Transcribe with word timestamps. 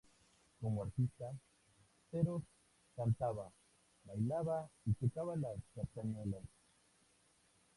Como 0.59 0.81
artista, 0.81 1.25
Serós 2.09 2.41
cantaba, 2.95 3.51
bailaba 4.03 4.67
y 4.87 4.93
tocaba 4.93 5.35
las 5.35 5.57
castañuelas. 5.75 6.41